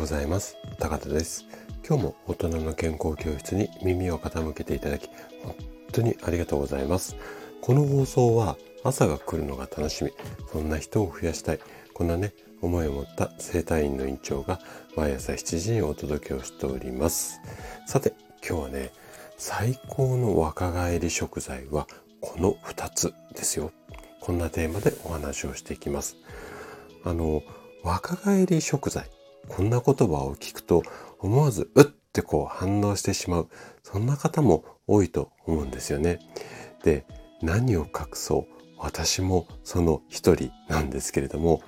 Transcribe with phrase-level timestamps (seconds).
[0.00, 0.56] ございます。
[0.78, 1.44] 高田です。
[1.86, 5.10] 今日も大人の健康教室に耳を傾けていただき
[5.42, 5.54] 本
[5.92, 7.16] 当にありがとうございます。
[7.60, 10.10] この放送は朝が来るのが楽しみ。
[10.50, 11.60] そんな人を増やしたい。
[11.92, 12.32] こんなね
[12.62, 14.58] 思いを持った生体院の院長が
[14.96, 17.38] 毎朝7時にお届けをしております。
[17.86, 18.92] さて今日はね
[19.36, 21.86] 最高の若返り食材は
[22.22, 23.70] この2つですよ。
[24.22, 26.16] こんなテーマでお話をしていきます。
[27.04, 27.42] あの
[27.84, 29.10] 若返り食材。
[29.50, 30.84] こんな言葉を聞くと
[31.18, 33.48] 思わずうってこう反応してしまう
[33.82, 36.20] そんな方も多いと思うんですよね。
[36.84, 37.04] で
[37.42, 41.62] 何を隠そう私もその一人なんですけれども。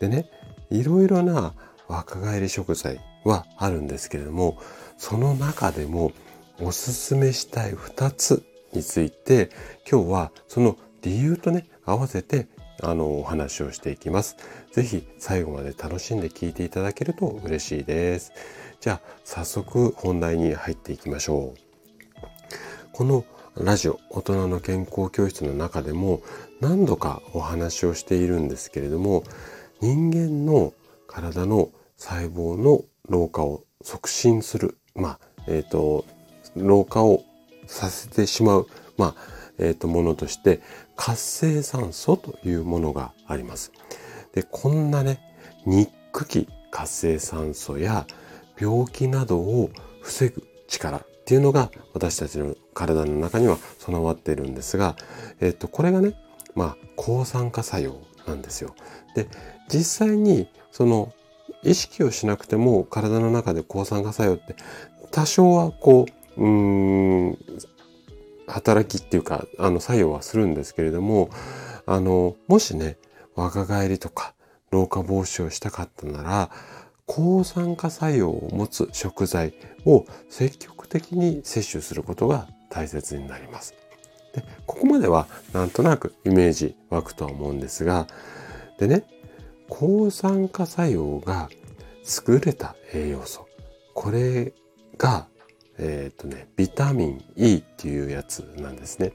[0.00, 0.30] でね
[0.70, 1.54] いろいろな
[1.86, 4.58] 若返り食材はあるんですけれども
[4.96, 6.12] その中でも
[6.60, 9.50] おすすめしたい2つについて
[9.90, 12.48] 今日はその理由とね合わせて
[12.82, 14.36] あのお話をしていきます。
[14.72, 18.32] ぜひ最後まで楽しんで聞いていただけると嬉しいです。
[18.80, 21.68] じゃあ早速本題に入っていきましょう。
[22.92, 23.24] この
[23.56, 26.22] ラジオ大人の健康教室の中でも
[26.60, 29.24] 何度かお話をしているんですけれども
[29.80, 30.72] 人間の
[31.08, 36.04] 体の細胞の老化を促進するまあえっ、ー、と
[36.54, 37.24] 老化を
[37.66, 40.60] させてしまうまあえー、とものとして
[40.98, 43.72] 活性酸素というものがあります。
[44.34, 45.20] でこんなね
[45.64, 48.06] 憎き活性酸素や
[48.60, 49.70] 病気などを
[50.02, 54.96] 防ぐ力っていうのが私たちの体の中には備わっているんですが、
[55.40, 56.14] えっ、とこれがね
[56.54, 58.74] まあ抗酸化作用なんですよ。
[59.14, 59.28] で
[59.68, 61.12] 実際にその
[61.62, 64.56] 意識をしなくても体の中で抗酸化作用って
[65.12, 67.38] 多少はこううーん
[68.48, 71.30] 働きっていうか、あの、作用はするんですけれども、
[71.86, 72.96] あの、もしね、
[73.34, 74.34] 若返りとか
[74.70, 76.50] 老化防止をしたかったなら、
[77.06, 79.54] 抗酸化作用を持つ食材
[79.86, 83.74] を積極的に摂取することが大切になります。
[84.34, 88.06] でここまではなんとなくイメージ湧くとは思うんですが、
[88.78, 89.04] でね、
[89.68, 91.48] 抗酸化作用が
[92.26, 93.46] 優れた栄養素、
[93.94, 94.52] これ
[94.98, 95.28] が
[95.78, 99.12] えっ、ー、とね、ビタミン E っていうやつなんですね。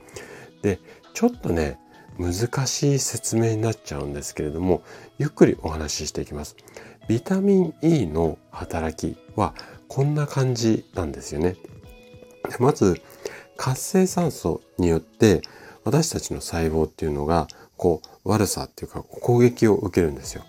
[0.61, 0.79] で、
[1.13, 1.79] ちょっとね、
[2.17, 4.83] 難しい説明になっちゃうんですけれども、
[5.17, 6.55] ゆっくりお話ししていきます。
[7.07, 9.53] ビタミン E の働きは
[9.87, 11.55] こんな感じなんですよね。
[12.59, 13.01] まず、
[13.57, 15.41] 活性酸素によって
[15.83, 17.47] 私たちの細胞っていうのが、
[17.77, 20.43] こう、悪さっていうか攻撃を受けるんですよ。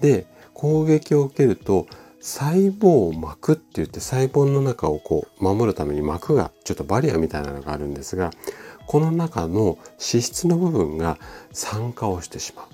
[0.00, 1.86] で、攻撃を受けると
[2.20, 8.30] 細胞膜って言って細胞の中をこう守るために膜がちょっとバリアみたいなのがあるんですが
[8.86, 11.18] この中の脂質の部分が
[11.52, 12.66] 酸化をしてしまう。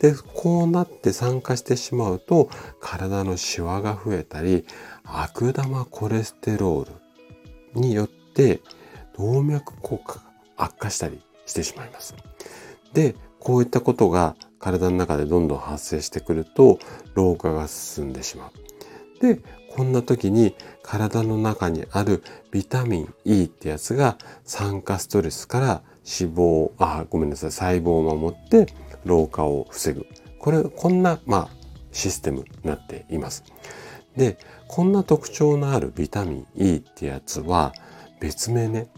[0.00, 2.50] でこうなって酸化してしまうと
[2.80, 4.66] 体のシワが増えたり
[5.04, 6.90] 悪玉コレステロー
[7.74, 8.60] ルによって
[9.16, 10.22] 動脈硬化が
[10.56, 12.14] 悪化したりしてしまいます。
[12.92, 16.78] でこういったことが体の中でどんどん発生してくると
[17.14, 18.63] 老化が進んでしまう。
[19.24, 19.40] で、
[19.74, 25.66] こんな時に体の中にあるビタミン E ってやつが酸化ストレスから
[26.04, 28.66] 脂肪、あ、ごめんなさい、細胞を守って
[29.06, 30.06] 老化を防ぐ。
[30.38, 31.56] これ、こんな、まあ、
[31.90, 33.44] システムになっています。
[34.14, 34.36] で、
[34.68, 37.72] こんな特徴のあるビタミン E ってやつは
[38.20, 38.88] 別名ね、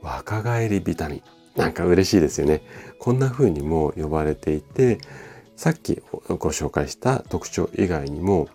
[0.00, 1.22] 若返りビタミン。
[1.54, 2.62] なんか嬉しいですよね。
[2.98, 4.98] こんな風にも呼ばれていて、
[5.54, 8.48] さっきご紹介した特徴以外にも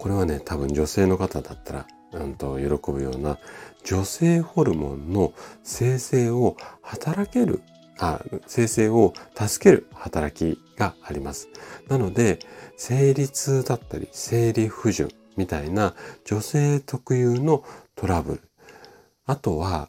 [0.00, 3.38] これはね、多分女性の方だったら、なんと喜ぶような
[3.84, 7.60] 女性ホルモンの生成を働ける、
[7.98, 11.48] あ、生成を助ける働きがあります。
[11.86, 12.38] なので、
[12.78, 15.94] 生理痛だったり、生理不順みたいな
[16.24, 17.62] 女性特有の
[17.94, 18.40] トラブル。
[19.26, 19.86] あとは、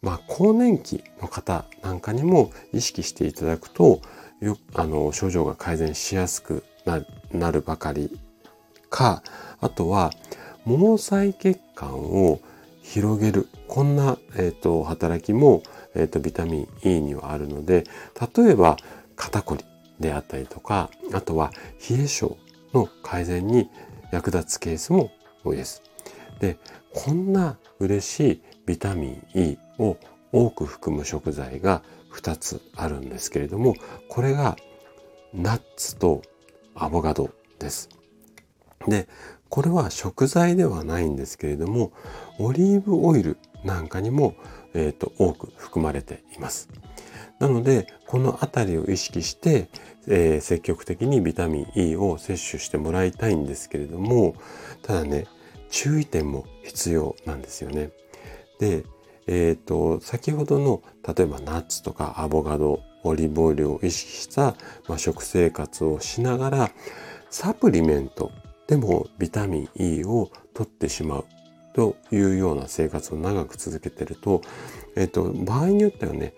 [0.00, 4.02] まあ、更年期の方なんかにも意識していただくと、
[4.40, 6.64] よあの症状が改善しやすく
[7.30, 8.18] なるばかり
[8.92, 9.22] か、
[9.60, 10.12] あとは
[10.64, 12.40] 毛細血管を
[12.82, 13.48] 広げる。
[13.66, 15.62] こんな、えーと、働きも、
[15.94, 17.84] えーと、ビタミン E にはあるので、
[18.36, 18.76] 例えば
[19.16, 19.64] 肩こり
[19.98, 21.52] であったりとか、あとは
[21.90, 22.36] 冷え症
[22.74, 23.70] の改善に
[24.12, 25.10] 役立つケースも
[25.42, 25.82] 多いです。
[26.38, 26.58] で、
[26.94, 29.96] こんな嬉しいビタミン E を
[30.32, 33.74] 多く含む食材が2つあるんですけれども、
[34.08, 34.56] これが
[35.32, 36.22] ナッツと
[36.74, 38.01] アボカドです。
[38.88, 39.08] で、
[39.48, 41.92] これは食材ではないんですけれども、
[42.38, 44.34] オリーブオイルなんかにも、
[44.74, 46.68] えーと、多く含まれています。
[47.38, 49.68] なので、この辺りを意識して、
[50.06, 54.36] えー、積極的にビタミン E を摂取してもらいたいんですけれども、
[54.82, 55.26] ただね、
[55.70, 57.90] 注意点も必要なんですよね。
[58.58, 58.84] で、
[59.26, 64.54] えっ、ー、と、先ほどの、例えばナッツとかアボカド、オリーブオイルを意識した、
[64.88, 66.70] まあ、食生活をしながら、
[67.30, 68.30] サプリメント
[68.72, 71.26] でもビタミン E を取ってしまう
[71.74, 74.40] というような生活を長く続けてると、
[74.96, 76.32] えっ、と、場合によってはね、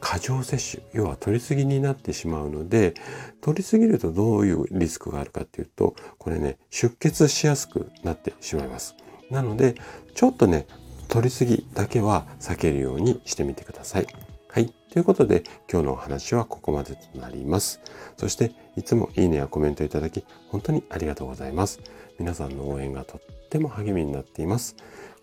[0.00, 2.94] 過剰摂取、要は取りすぎになってしまうので、
[3.42, 8.96] 取りすぎるとどういうリスクがあるかっていうと、これね、出血しやすくなってしまいます。
[9.30, 9.74] なので、
[10.14, 10.66] ちょっとね、
[11.08, 14.06] 取りすぎだけは避けるようにしてみてください。
[14.48, 14.72] はい。
[14.90, 17.82] ということで、今日のお話はここまでとなります。
[18.16, 21.80] そして、いつもいいねやコメントいただき、本当にありがとうございます。
[22.18, 24.76] 皆さんの応援がとっても励みになっています。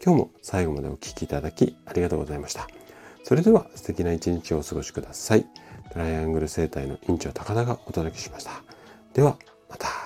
[0.03, 2.67] 今日も最後までお聴きいただき、ありがとうございました。
[3.23, 5.45] それでは素敵な一日をお過ごしください。
[5.91, 8.51] トライアングル生態の院長高田がお届けしました。
[9.13, 9.38] では、
[9.69, 10.02] また